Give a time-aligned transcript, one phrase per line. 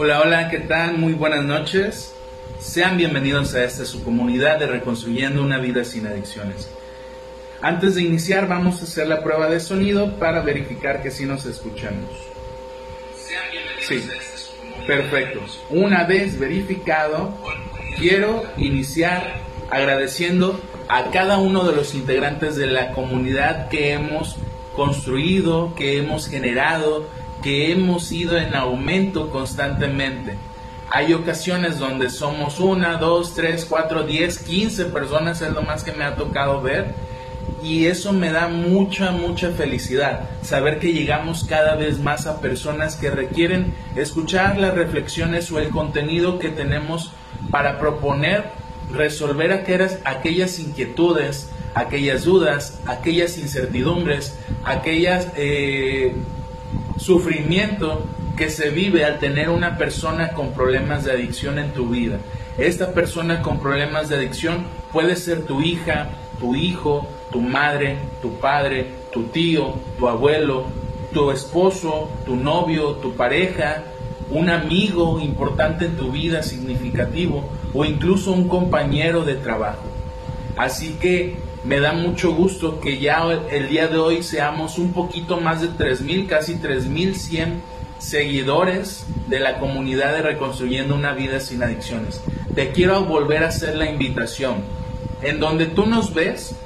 [0.00, 0.96] Hola, hola, ¿qué tal?
[0.96, 2.14] Muy buenas noches.
[2.60, 6.70] Sean bienvenidos a esta su comunidad de Reconstruyendo una vida sin adicciones.
[7.60, 11.46] Antes de iniciar vamos a hacer la prueba de sonido para verificar que sí nos
[11.46, 12.08] escuchamos.
[13.80, 14.08] Sí,
[14.86, 15.40] perfecto.
[15.68, 17.36] Una vez verificado,
[17.98, 24.36] quiero iniciar agradeciendo a cada uno de los integrantes de la comunidad que hemos
[24.76, 27.08] construido, que hemos generado,
[27.48, 30.36] que hemos ido en aumento constantemente.
[30.90, 35.92] Hay ocasiones donde somos una, dos, tres, cuatro, diez, quince personas, es lo más que
[35.92, 36.92] me ha tocado ver.
[37.62, 40.28] Y eso me da mucha, mucha felicidad.
[40.42, 45.70] Saber que llegamos cada vez más a personas que requieren escuchar las reflexiones o el
[45.70, 47.12] contenido que tenemos
[47.50, 48.44] para proponer
[48.92, 56.14] resolver aquellas, aquellas inquietudes, aquellas dudas, aquellas incertidumbres, aquellas eh,
[56.98, 58.04] sufrimiento
[58.36, 62.18] que se vive al tener una persona con problemas de adicción en tu vida.
[62.56, 68.38] Esta persona con problemas de adicción puede ser tu hija, tu hijo, tu madre, tu
[68.38, 70.66] padre, tu tío, tu abuelo,
[71.12, 73.84] tu esposo, tu novio, tu pareja,
[74.30, 79.84] un amigo importante en tu vida, significativo, o incluso un compañero de trabajo.
[80.58, 85.40] Así que me da mucho gusto que ya el día de hoy seamos un poquito
[85.40, 87.60] más de 3.000, casi 3.100
[88.00, 92.20] seguidores de la comunidad de Reconstruyendo una vida sin adicciones.
[92.56, 94.56] Te quiero volver a hacer la invitación.
[95.22, 96.56] En donde tú nos ves,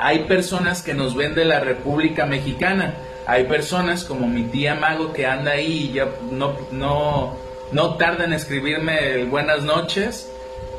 [0.00, 2.94] hay personas que nos ven de la República Mexicana.
[3.24, 7.36] Hay personas como mi tía Mago que anda ahí y ya no, no,
[7.70, 10.28] no tarda en escribirme buenas noches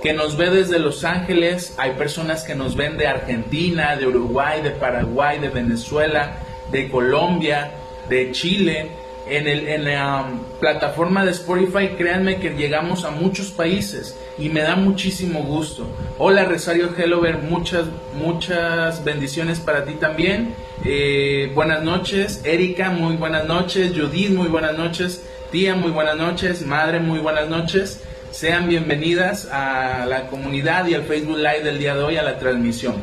[0.01, 4.61] que nos ve desde Los Ángeles, hay personas que nos ven de Argentina, de Uruguay,
[4.61, 6.39] de Paraguay, de Venezuela,
[6.71, 7.71] de Colombia,
[8.09, 8.89] de Chile.
[9.27, 14.49] En, el, en la um, plataforma de Spotify, créanme que llegamos a muchos países y
[14.49, 15.87] me da muchísimo gusto.
[16.17, 17.85] Hola Rosario Hellover, muchas,
[18.15, 20.55] muchas bendiciones para ti también.
[20.83, 22.41] Eh, buenas noches.
[22.43, 23.93] Erika, muy buenas noches.
[23.95, 25.23] Judith, muy buenas noches.
[25.51, 26.65] Tía, muy buenas noches.
[26.65, 28.01] Madre, muy buenas noches.
[28.31, 32.39] Sean bienvenidas a la comunidad y al Facebook Live del día de hoy, a la
[32.39, 32.95] transmisión.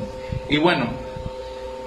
[0.49, 0.89] Y bueno,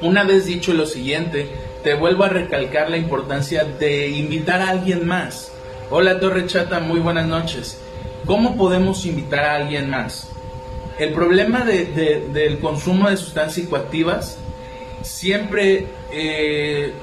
[0.02, 1.50] una vez dicho lo siguiente,
[1.84, 5.52] te vuelvo a recalcar la importancia de invitar a alguien más.
[5.90, 7.80] Hola Torre Chata, muy buenas noches.
[8.26, 10.30] ¿Cómo podemos invitar a alguien más?
[11.00, 14.38] El problema del consumo de sustancias psicoactivas
[15.02, 16.94] siempre eh,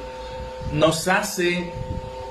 [0.73, 1.73] nos hace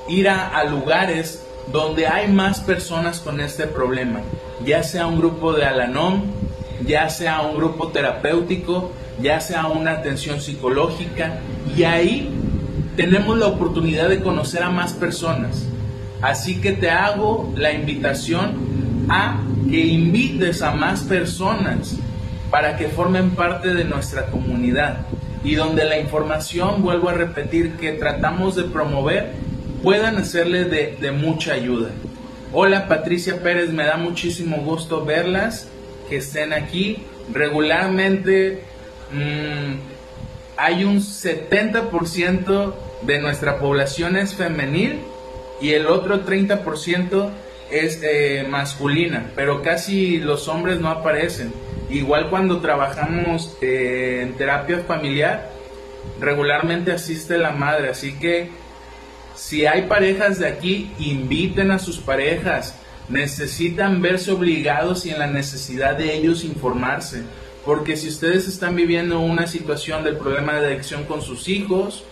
[0.07, 4.21] ir a lugares donde hay más personas con este problema,
[4.65, 6.23] ya sea un grupo de Alanom,
[6.85, 8.91] ya sea un grupo terapéutico,
[9.21, 11.39] ya sea una atención psicológica,
[11.75, 12.29] y ahí
[12.95, 15.65] tenemos la oportunidad de conocer a más personas.
[16.21, 21.95] Así que te hago la invitación a que invites a más personas
[22.49, 24.99] para que formen parte de nuestra comunidad
[25.43, 29.33] y donde la información, vuelvo a repetir, que tratamos de promover
[29.83, 31.89] puedan hacerle de, mucha ayuda.
[32.53, 35.67] Hola Patricia Pérez, me da muchísimo gusto verlas,
[36.09, 36.97] que estén aquí.
[37.33, 38.63] Regularmente
[39.11, 39.75] mm,
[40.55, 44.99] hay un 70% de nuestra población es femenil
[45.61, 47.29] y el otro 30%
[47.69, 51.53] es eh, masculina, pero casi los hombres no aparecen.
[51.89, 55.51] Igual cuando trabajamos eh, en terapia familiar,
[56.19, 58.49] regularmente asiste la madre, así que
[59.37, 62.75] si hay parejas de aquí, inviten a sus parejas.
[63.07, 67.21] Necesitan verse obligados y en la necesidad de ellos informarse.
[67.63, 72.03] Porque si ustedes están viviendo una situación del problema de adicción con sus hijos,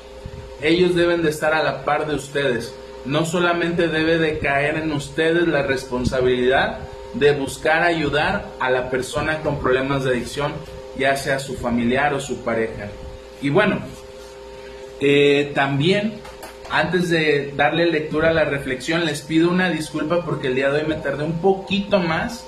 [0.61, 2.71] ellos deben de estar a la par de ustedes.
[3.05, 6.77] No solamente debe de caer en ustedes la responsabilidad
[7.15, 10.53] de buscar ayudar a la persona con problemas de adicción,
[10.97, 12.87] ya sea su familiar o su pareja.
[13.41, 13.79] Y bueno,
[14.99, 16.19] eh, también
[16.69, 20.81] antes de darle lectura a la reflexión, les pido una disculpa porque el día de
[20.81, 22.45] hoy me tardé un poquito más.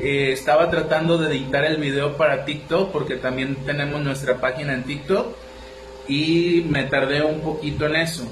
[0.00, 4.84] Eh, estaba tratando de editar el video para TikTok porque también tenemos nuestra página en
[4.84, 5.36] TikTok
[6.08, 8.24] y me tardé un poquito en eso.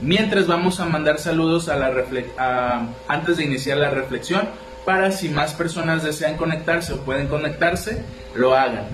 [0.00, 4.48] Mientras vamos a mandar saludos a la antes de iniciar la reflexión
[4.84, 8.02] para si más personas desean conectarse o pueden conectarse,
[8.34, 8.86] lo hagan.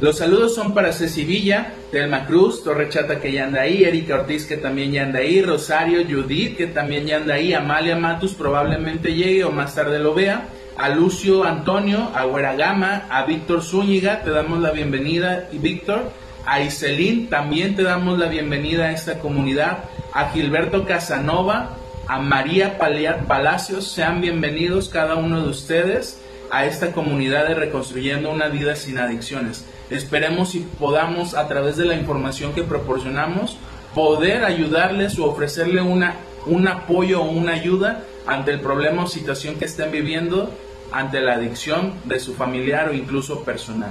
[0.00, 4.14] Los saludos son para Ceci Villa, Telma Cruz, Torre Chata que ya anda ahí, Erika
[4.14, 8.34] Ortiz que también ya anda ahí, Rosario Judith que también ya anda ahí, Amalia Matus
[8.34, 13.64] probablemente llegue o más tarde lo vea, a Lucio Antonio, a Güera Gama, a Víctor
[13.64, 16.12] Zúñiga, te damos la bienvenida, y Víctor,
[16.46, 19.84] a Iselín también te damos la bienvenida a esta comunidad,
[20.14, 23.88] a Gilberto Casanova, a María Palacios.
[23.88, 29.66] Sean bienvenidos cada uno de ustedes a esta comunidad de Reconstruyendo una vida sin adicciones.
[29.90, 33.56] Esperemos y podamos, a través de la información que proporcionamos,
[33.94, 39.56] poder ayudarles o ofrecerle una, un apoyo o una ayuda ante el problema o situación
[39.56, 40.52] que estén viviendo
[40.92, 43.90] ante la adicción de su familiar o incluso personal.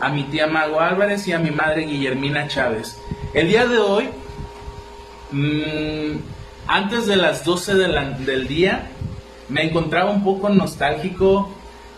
[0.00, 2.98] A mi tía Mago Álvarez y a mi madre Guillermina Chávez.
[3.34, 4.08] El día de hoy,
[5.32, 6.18] mmm,
[6.66, 8.90] antes de las 12 del día,
[9.48, 11.50] me encontraba un poco nostálgico,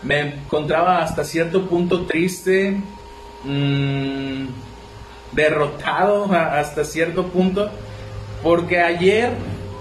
[0.03, 2.77] me encontraba hasta cierto punto triste,
[3.43, 4.45] mmm,
[5.31, 7.69] derrotado hasta cierto punto,
[8.43, 9.31] porque ayer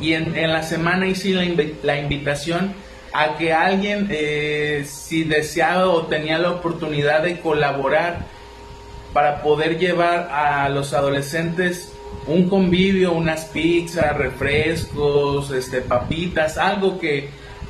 [0.00, 1.44] y en, la semana hice la,
[1.82, 2.72] la, invitación
[3.12, 8.26] a que alguien, eh, si deseaba o tenía la oportunidad de colaborar
[9.12, 11.92] para poder llevar a los adolescentes
[12.26, 17.28] un convivio, unas pizzas, refrescos, este, papitas, algo que,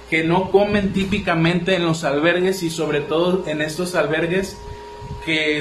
[0.09, 4.57] que no comen típicamente en los albergues y sobre todo en estos albergues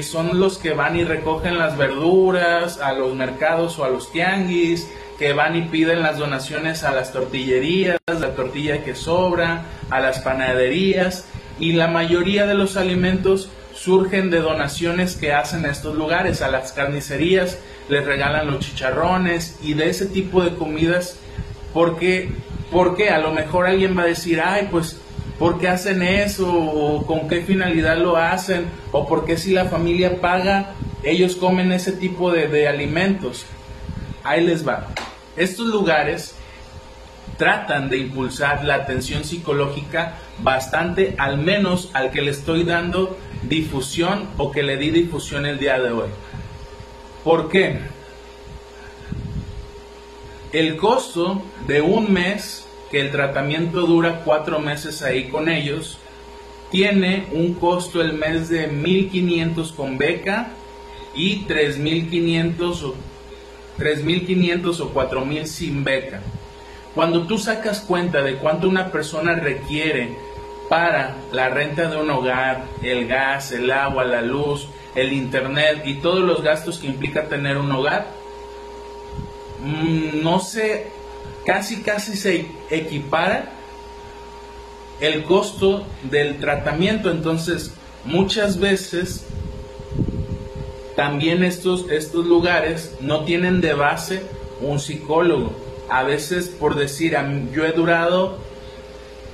[0.02, 4.88] son los que van y recogen las verduras a los mercados o a los tianguis,
[5.18, 10.20] que van y piden las donaciones a las tortillerías, la tortilla que sobra, a las
[10.20, 11.26] panaderías
[11.58, 16.50] y la mayoría de los alimentos surgen de donaciones que hacen a estos lugares, a
[16.50, 17.58] las carnicerías
[17.88, 21.16] les regalan los chicharrones y de ese tipo de comidas,
[21.74, 22.30] porque,
[22.70, 25.00] porque a lo mejor alguien va a decir, ay, pues,
[25.40, 26.48] ¿por qué hacen eso?
[26.48, 28.66] ¿O con qué finalidad lo hacen?
[28.92, 33.44] ¿O por qué si la familia paga, ellos comen ese tipo de alimentos?
[34.22, 34.86] Ahí les va.
[35.36, 36.36] Estos lugares
[37.40, 44.28] tratan de impulsar la atención psicológica bastante, al menos al que le estoy dando difusión
[44.36, 46.10] o que le di difusión el día de hoy.
[47.24, 47.80] ¿Por qué?
[50.52, 55.98] El costo de un mes, que el tratamiento dura cuatro meses ahí con ellos,
[56.70, 60.48] tiene un costo el mes de 1.500 con beca
[61.14, 62.94] y 3.500 o
[63.78, 66.20] 3.500 o 4.000 sin beca.
[66.94, 70.10] Cuando tú sacas cuenta de cuánto una persona requiere
[70.68, 75.94] para la renta de un hogar, el gas, el agua, la luz, el internet y
[75.94, 78.08] todos los gastos que implica tener un hogar,
[79.60, 80.88] mm, no sé,
[81.44, 83.52] casi casi se equipara
[85.00, 87.10] el costo del tratamiento.
[87.10, 87.72] Entonces,
[88.04, 89.24] muchas veces
[90.96, 94.22] también estos, estos lugares no tienen de base
[94.60, 95.52] un psicólogo.
[95.88, 97.16] A veces, por decir,
[97.52, 98.38] yo he durado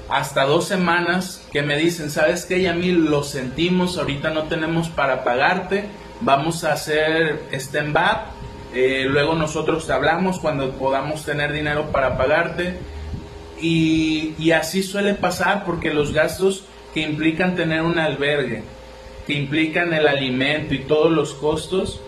[0.08, 3.06] hasta dos semanas que me dicen, ¿sabes qué, Yamil?
[3.06, 5.86] Lo sentimos, ahorita no tenemos para pagarte,
[6.20, 8.35] vamos a hacer stand-up,
[8.78, 12.74] eh, luego nosotros te hablamos cuando podamos tener dinero para pagarte.
[13.58, 18.64] Y, así suele pasar porque los gastos que implican tener un albergue,
[19.26, 22.02] que implican el alimento y todos los costos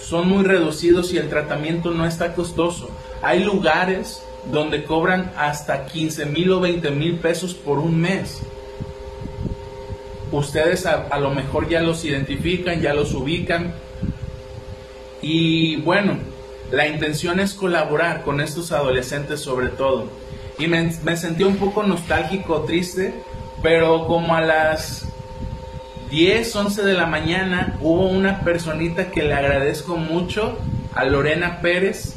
[0.00, 2.88] son muy reducidos y el tratamiento no está costoso.
[3.20, 8.42] Hay lugares donde cobran hasta 15 mil o 20 mil pesos por un mes.
[10.30, 13.74] Ustedes a, lo mejor ya los identifican, ya los ubican.
[15.28, 16.18] Y bueno,
[16.70, 20.08] la intención es colaborar con estos adolescentes sobre todo.
[20.56, 23.12] Y me, sentí un poco nostálgico, triste,
[23.60, 25.04] pero como a las
[26.12, 30.56] 10, 11 de la mañana hubo una personita que le agradezco mucho,
[30.94, 32.14] a Lorena Pérez,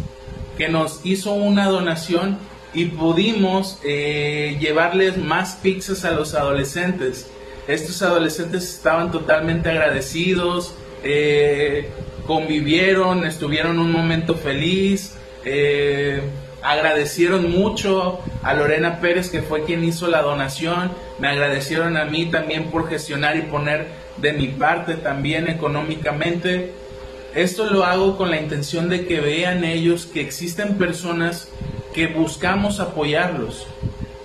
[0.56, 2.38] que nos hizo una donación
[2.76, 7.28] y pudimos eh, llevarles más pizzas a los adolescentes.
[7.68, 11.90] Estos adolescentes estaban totalmente agradecidos, eh,
[12.30, 15.18] convivieron, estuvieron un momento feliz.
[15.44, 16.22] Eh,
[16.62, 22.28] agradecieron mucho a Lorena Pérez, que fue quien hizo la donación, me agradecieron a mí
[22.28, 26.72] también por gestionar y poner de mi parte también económicamente.
[27.34, 31.50] Esto lo hago con la intención de que vean ellos que existen personas
[31.96, 33.66] que buscamos apoyarlos,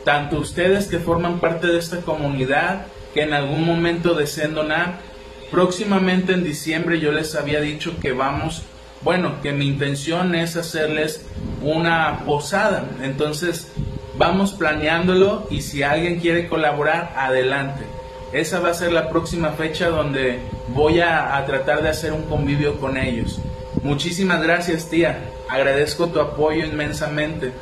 [0.04, 2.84] tanto ustedes que forman parte de esta comunidad,
[3.14, 5.13] que en algún momento deseen donar.
[5.54, 8.64] Próximamente en diciembre yo les había dicho que vamos
[9.02, 11.24] bueno, que mi intención es hacerles
[11.62, 12.88] una posada.
[13.02, 13.70] Entonces,
[14.18, 17.84] vamos planeándolo y si alguien quiere colaborar, adelante.
[18.32, 22.80] Esa va a ser la próxima fecha donde voy a, tratar de hacer un convivio
[22.80, 23.38] con ellos.
[23.84, 25.20] Muchísimas gracias, tía.
[25.48, 27.52] Agradezco tu apoyo inmensamente.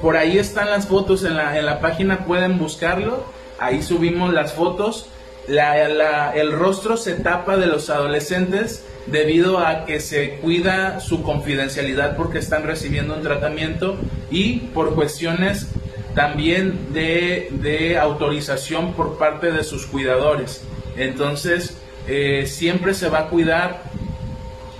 [0.00, 3.24] Por ahí están las fotos en la, en la página, pueden buscarlo.
[3.58, 5.08] Ahí subimos las fotos
[5.48, 12.38] el rostro se tapa de los adolescentes debido a que se cuida su confidencialidad porque
[12.38, 13.96] están recibiendo un tratamiento
[14.30, 15.66] y por cuestiones
[16.14, 20.62] también de, autorización por parte de sus cuidadores.
[20.96, 23.82] Entonces, eh, siempre se va a cuidar,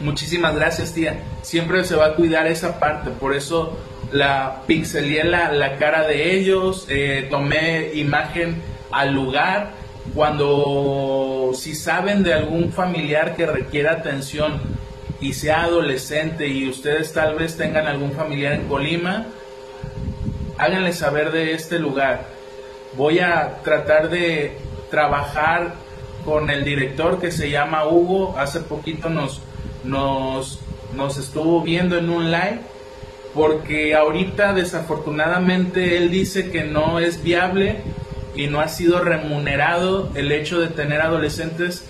[0.00, 3.78] muchísimas gracias tía, siempre se va a cuidar esa parte, por eso
[4.12, 9.70] la pixelé la, cara de ellos, eh, tomé imagen al lugar,
[10.14, 14.60] cuando si saben de algún familiar que requiera atención
[15.20, 19.26] y sea adolescente y ustedes tal vez tengan algún familiar en Colima,
[20.58, 22.26] háganle saber de este lugar.
[22.96, 24.58] Voy a tratar de
[24.90, 25.74] trabajar
[26.24, 28.36] con el director que se llama Hugo.
[28.36, 29.40] Hace poquito nos,
[29.84, 30.60] nos,
[30.94, 32.60] nos estuvo viendo en un live
[33.34, 37.78] porque ahorita desafortunadamente él dice que no es viable
[38.34, 41.84] y no ha sido remunerado el hecho de tener adolescentes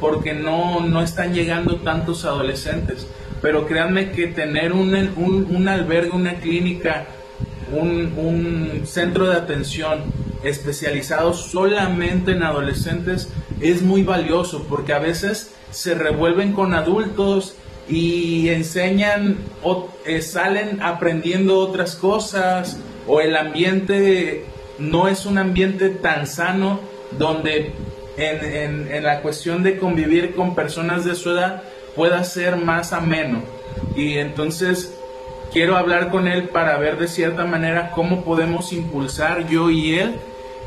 [0.00, 3.06] porque no, no están llegando tantos adolescentes.
[3.42, 7.06] Pero créanme que tener un, un, un albergue, una clínica,
[7.72, 10.04] un, un centro de atención
[10.42, 13.28] especializado solamente en adolescentes
[13.60, 17.54] es muy valioso porque a veces se revuelven con adultos
[17.88, 24.44] y enseñan o eh, salen aprendiendo otras cosas o el ambiente
[24.78, 26.80] no es un ambiente tan sano
[27.12, 27.72] donde
[28.16, 31.62] en, en, la cuestión de convivir con personas de su edad
[31.94, 33.42] pueda ser más ameno.
[33.96, 34.94] Y entonces
[35.52, 40.16] quiero hablar con él para ver de cierta manera cómo podemos impulsar yo y él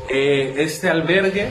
[0.08, 1.48] eh, este albergue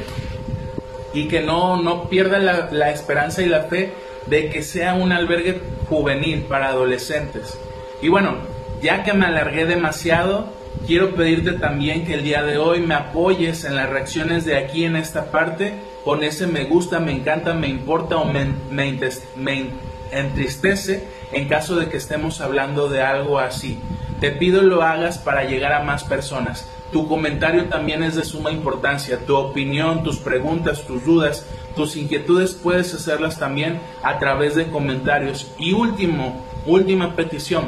[1.14, 3.94] y que no, no pierda la, la esperanza y la fe
[4.28, 7.58] de que sea un albergue juvenil para adolescentes.
[8.02, 8.36] Y bueno,
[8.82, 10.54] ya que me alargué demasiado,
[10.88, 14.86] quiero pedirte también que el día de hoy me apoyes en las reacciones de aquí
[14.86, 15.74] en esta parte
[16.04, 19.70] con ese me gusta, me encanta, me importa o me,
[20.12, 23.78] entristece en caso de que estemos hablando de algo así.
[24.20, 26.68] Te pido lo hagas para llegar a más personas.
[26.92, 29.20] Tu comentario también es de suma importancia.
[29.26, 35.52] Tu opinión, tus preguntas, tus dudas, tus inquietudes puedes hacerlas también a través de comentarios.
[35.60, 37.66] Y último, última petición,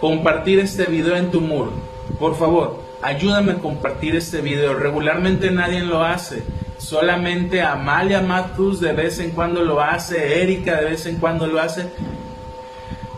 [0.00, 1.89] compartir este video en tu muro.
[2.20, 4.74] Por favor, ayúdame a compartir este video.
[4.74, 6.42] Regularmente nadie lo hace.
[6.76, 11.58] Solamente Amalia Matus de vez en cuando lo hace, Erika de vez en cuando lo
[11.58, 11.86] hace.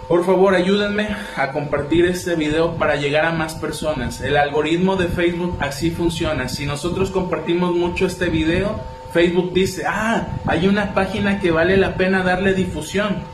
[0.06, 4.20] Por favor, ayúdenme a compartir este video para llegar a más personas.
[4.20, 6.48] El algoritmo de Facebook así funciona.
[6.48, 8.78] Si nosotros compartimos mucho este video,
[9.12, 13.24] Facebook dice, ah, hay una página que vale la pena darle difusión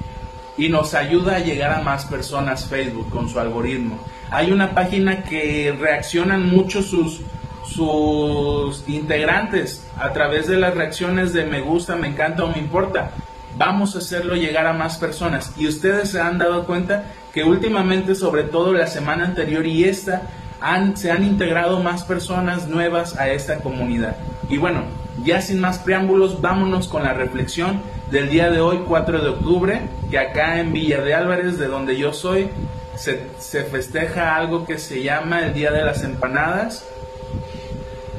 [0.59, 3.99] y nos ayuda a llegar a más personas Facebook con su algoritmo.
[4.31, 7.21] Hay una página que reaccionan mucho sus,
[7.65, 13.13] sus integrantes a través de las reacciones de me gusta, me encanta o me importa.
[13.57, 15.53] Vamos a hacerlo llegar a más personas.
[15.57, 20.23] Y ustedes se han dado cuenta que últimamente, sobre todo la semana anterior y esta,
[20.61, 24.17] han, se han integrado más personas nuevas a esta comunidad.
[24.49, 24.83] Y bueno,
[25.25, 29.81] ya sin más preámbulos, vámonos con la reflexión del día de hoy, 4 de octubre,
[30.11, 32.49] que acá en Villa de Álvarez, de donde yo soy,
[32.97, 36.85] se, se festeja algo que se llama el Día de las Empanadas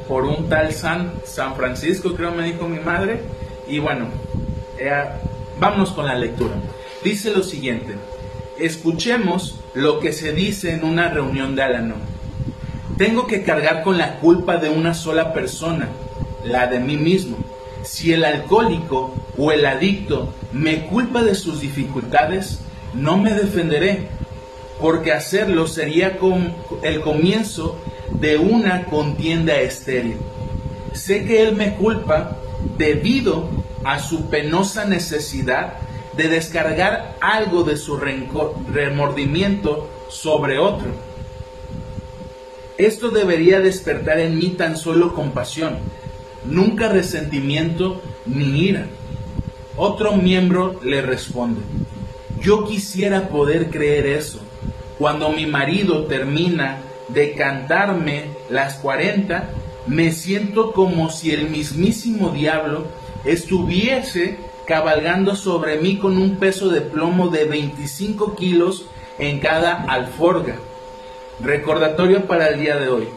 [0.10, 3.22] por un tal San, San Francisco, creo me dijo mi madre.
[3.68, 4.08] Y bueno,
[4.80, 5.06] eh,
[5.60, 6.56] vámonos con la lectura.
[7.04, 7.94] Dice lo siguiente,
[8.58, 12.02] escuchemos lo que se dice en una reunión de Alanón.
[12.98, 15.88] Tengo que cargar con la culpa de una sola persona,
[16.44, 17.38] la de mí mismo.
[17.84, 22.60] Si el alcohólico o el adicto me culpa de sus dificultades,
[22.94, 24.08] no me defenderé,
[24.80, 26.18] porque hacerlo sería
[26.82, 27.78] el comienzo
[28.12, 30.18] de una contienda estéril.
[30.94, 32.38] Sé que Él me culpa
[32.78, 33.50] debido
[33.84, 35.74] a su penosa necesidad
[36.18, 40.88] de descargar algo de su remordimiento sobre otro.
[42.78, 45.78] Esto debería despertar en mí tan solo compasión,
[46.46, 48.88] nunca resentimiento ni ira.
[49.76, 51.62] Otro miembro le responde,
[52.42, 54.40] yo quisiera poder creer eso.
[54.98, 59.50] Cuando mi marido termina de cantarme las 40,
[59.88, 62.88] me siento como si el mismísimo diablo
[63.24, 68.86] estuviese cabalgando sobre mí con un peso de plomo de 25 kilos
[69.18, 70.58] en cada alforga.
[71.42, 73.08] Recordatorio para el día de hoy.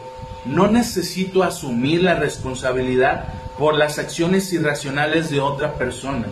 [0.45, 3.25] No necesito asumir la responsabilidad
[3.57, 6.25] por las acciones irracionales de otra persona.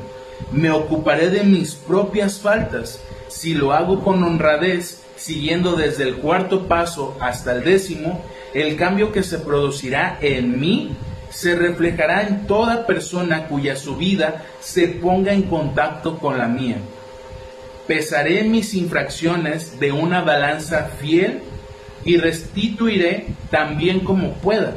[0.51, 2.99] Me ocuparé de mis propias faltas.
[3.29, 8.21] Si lo hago con honradez, siguiendo desde el cuarto paso hasta el décimo,
[8.53, 10.95] el cambio que se producirá en mí
[11.29, 16.77] se reflejará en toda persona cuya su vida se ponga en contacto con la mía.
[17.87, 21.41] Pesaré mis infracciones de una balanza fiel
[22.05, 24.75] y restituiré también como pueda,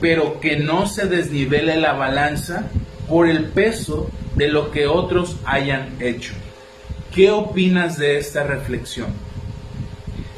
[0.00, 2.70] pero que no se desnivele la balanza
[3.08, 6.32] por el peso de lo que otros hayan hecho.
[7.14, 9.08] ¿Qué opinas de esta reflexión?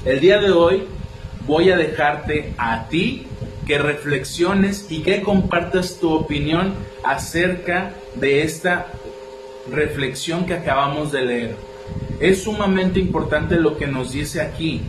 [0.05, 0.85] El día de hoy
[1.47, 3.27] voy a dejarte a ti
[3.67, 8.87] que reflexiones y que compartas tu opinión acerca de esta
[9.71, 11.57] reflexión que acabamos de leer.
[12.21, 14.83] Es sumamente importante lo que nos dice aquí.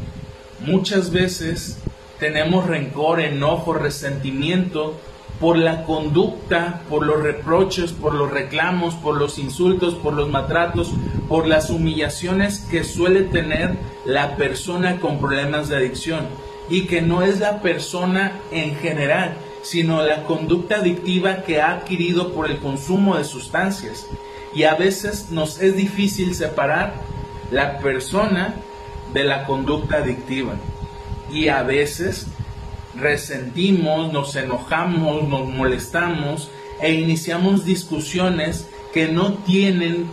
[0.59, 1.77] Muchas veces
[2.19, 4.95] tenemos rencor, enojo, resentimiento
[5.39, 10.91] por la conducta, por los reproches, por los reclamos, por los insultos, por los maltratos,
[11.27, 16.27] por las humillaciones que suele tener la persona con problemas de adicción
[16.69, 22.33] y que no es la persona en general, sino la conducta adictiva que ha adquirido
[22.33, 24.07] por el consumo de sustancias.
[24.55, 26.95] Y a veces nos es difícil separar
[27.51, 28.55] la persona
[29.13, 30.53] de la conducta adictiva.
[31.31, 32.27] Y a veces
[32.95, 36.49] resentimos, nos enojamos, nos molestamos
[36.81, 40.07] e iniciamos discusiones que no tienen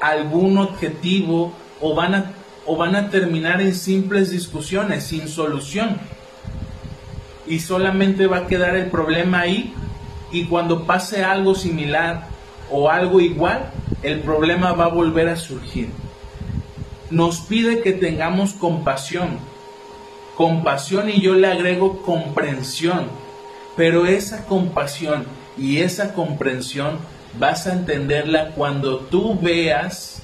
[0.00, 2.32] algún objetivo o van a
[2.66, 5.98] o van a terminar en simples discusiones sin solución.
[7.46, 9.74] Y solamente va a quedar el problema ahí
[10.30, 12.28] y cuando pase algo similar
[12.70, 13.70] o algo igual,
[14.02, 15.88] el problema va a volver a surgir.
[17.10, 19.38] Nos pide que tengamos compasión.
[20.36, 23.08] Compasión y yo le agrego comprensión.
[23.76, 25.24] Pero esa compasión
[25.58, 26.98] y esa comprensión
[27.38, 30.22] vas a entenderla cuando tú veas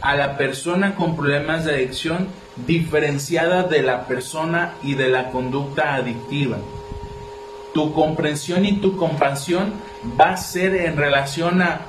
[0.00, 2.28] a la persona con problemas de adicción
[2.66, 6.58] diferenciada de la persona y de la conducta adictiva.
[7.74, 9.72] Tu comprensión y tu compasión
[10.18, 11.82] va a ser en relación a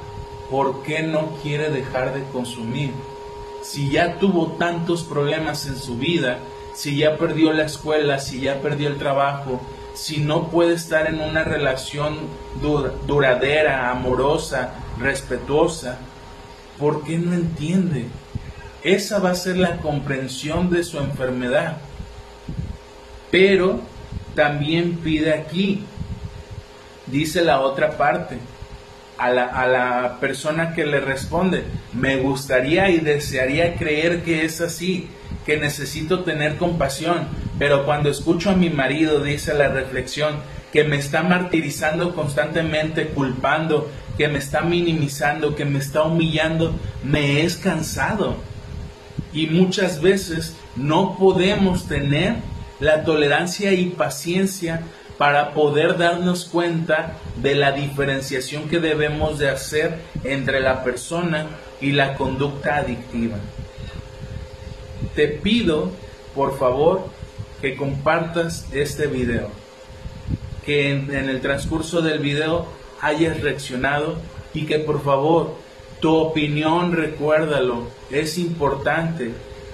[0.50, 2.92] por qué no quiere dejar de consumir.
[3.62, 6.40] Si ya tuvo tantos problemas en su vida,
[6.76, 9.62] si ya perdió la escuela, si ya perdió el trabajo,
[9.94, 12.18] si no puede estar en una relación
[13.08, 16.00] duradera, amorosa, respetuosa,
[16.82, 18.08] ¿Por qué no entiende?
[18.84, 21.78] Esa va a ser la comprensión de su enfermedad.
[23.30, 23.82] Pero
[24.34, 25.84] también pide aquí,
[27.06, 28.40] dice la otra parte,
[29.22, 34.62] a la, a la, persona que le responde, me gustaría y desearía creer que es
[34.62, 35.10] así,
[35.46, 37.28] que necesito tener compasión,
[37.60, 40.36] pero cuando escucho a mi marido, dice la reflexión,
[40.72, 47.44] que me está martirizando constantemente, culpando, que me está minimizando, que me está humillando, me
[47.44, 48.38] es cansado.
[49.34, 52.36] Y muchas veces no podemos tener
[52.80, 54.82] la tolerancia y paciencia
[55.22, 61.46] para poder darnos cuenta de la diferenciación que debemos de hacer entre la persona
[61.80, 63.38] y la conducta adictiva.
[65.14, 65.92] Te pido,
[66.34, 67.06] por favor,
[67.62, 69.50] que compartas este video,
[70.66, 72.66] que en, en el transcurso del video
[73.00, 74.16] hayas reaccionado
[74.56, 75.56] y que por favor
[76.00, 79.34] tu opinión recuérdalo, es importante.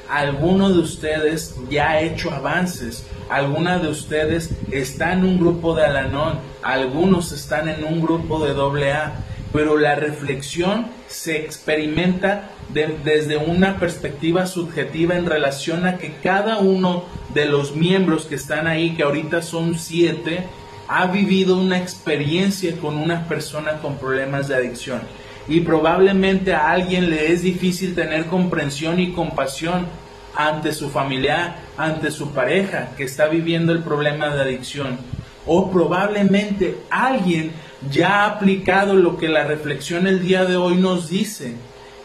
[0.09, 5.85] Alguno de ustedes ya ha hecho avances, alguna de ustedes está en un grupo de
[5.85, 9.13] Alanón, algunos están en un grupo de AA,
[9.51, 17.05] pero la reflexión se experimenta desde una perspectiva subjetiva en relación a que cada uno
[17.33, 20.47] de los miembros que están ahí, que ahorita son siete,
[20.87, 25.01] ha vivido una experiencia con una persona con problemas de adicción.
[25.47, 29.87] Y probablemente a alguien le es difícil tener comprensión y compasión
[30.35, 34.97] ante su familiar, ante su pareja que está viviendo el problema de adicción.
[35.45, 37.51] O probablemente alguien
[37.89, 41.55] ya ha aplicado lo que la reflexión el día de hoy nos dice.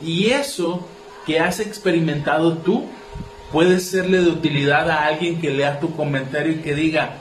[0.01, 0.87] Y eso
[1.27, 2.87] que has experimentado tú
[3.53, 7.19] puede serle de utilidad a alguien que lea tu comentario y que diga,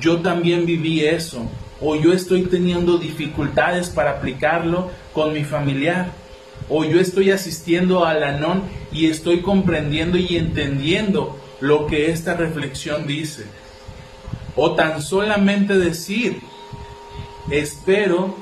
[0.00, 1.42] yo también viví eso,
[1.80, 6.12] o yo estoy teniendo dificultades para aplicarlo con mi familiar,
[6.68, 12.34] o yo estoy asistiendo a la non y estoy comprendiendo y entendiendo lo que esta
[12.34, 13.46] reflexión dice.
[14.56, 16.42] O tan solamente decir,
[17.50, 18.36] espero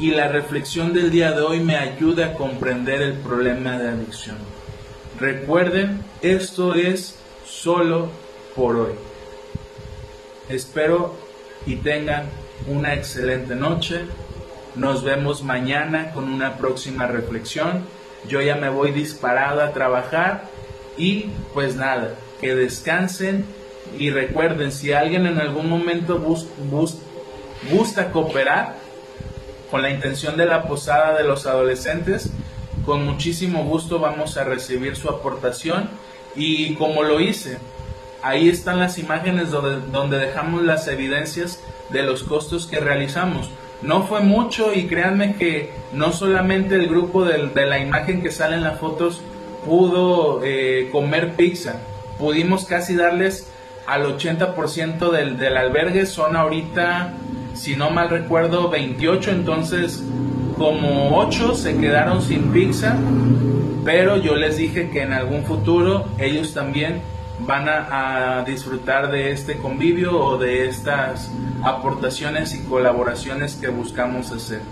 [0.00, 4.38] y la reflexión del día de hoy me ayude a comprender el problema de adicción.
[5.20, 8.08] Recuerden, esto es solo
[8.56, 8.94] por hoy.
[10.48, 11.14] Espero
[11.66, 12.24] y tengan
[12.66, 14.06] una excelente noche.
[14.76, 17.84] Nos vemos mañana con una próxima reflexión.
[18.28, 20.44] Yo ya me voy disparado a trabajar
[20.96, 23.44] y pues nada, que descansen
[23.98, 26.46] y recuerden, si alguien en algún momento bus,
[27.70, 28.76] gusta cooperar
[29.70, 32.30] con la intención de la posada de los adolescentes,
[32.84, 35.88] con muchísimo gusto vamos a recibir su aportación
[36.36, 37.58] y como lo hice,
[38.22, 43.50] ahí están las imágenes donde, donde dejamos las evidencias de los costos que realizamos.
[43.82, 48.56] No fue mucho y créanme que no solamente el grupo de, la imagen que sale
[48.56, 49.22] en las fotos
[49.64, 51.80] pudo eh, comer pizza,
[52.18, 53.50] pudimos casi darles
[53.86, 57.14] al 80% del, del albergue, son ahorita,
[57.54, 60.02] si no mal recuerdo, 28, entonces
[60.56, 62.96] como 8 se quedaron sin pizza,
[63.84, 67.00] pero yo les dije que en algún futuro ellos también
[67.50, 71.28] van a, disfrutar de este convivio o de estas
[71.64, 74.62] aportaciones y colaboraciones que buscamos hacer.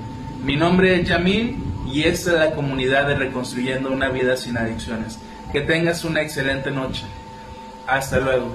[0.45, 1.57] Mi nombre es Yamil
[1.93, 5.19] y esta es la comunidad de Reconstruyendo una vida sin adicciones.
[5.53, 7.05] Que tengas una excelente noche.
[7.89, 8.55] Hasta luego.